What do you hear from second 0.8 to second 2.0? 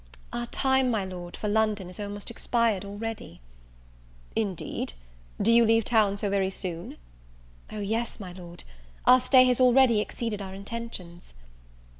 my Lord, for London, is